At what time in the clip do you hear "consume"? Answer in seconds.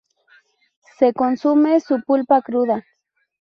1.13-1.79